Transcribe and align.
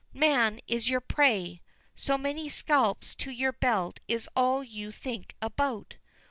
Man 0.13 0.61
is 0.67 0.89
your 0.89 0.99
prey! 0.99 1.61
So 1.95 2.17
many 2.17 2.49
scalps 2.49 3.13
to 3.17 3.29
your 3.29 3.51
belt 3.51 3.99
is 4.07 4.27
all 4.35 4.63
you 4.63 4.91
think 4.91 5.35
about. 5.43 5.95